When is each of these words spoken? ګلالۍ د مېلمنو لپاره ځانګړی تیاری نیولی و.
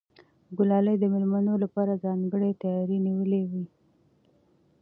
ګلالۍ 0.57 0.95
د 0.99 1.03
مېلمنو 1.13 1.53
لپاره 1.63 2.01
ځانګړی 2.03 2.51
تیاری 2.61 2.97
نیولی 3.05 3.43
و. 3.49 3.51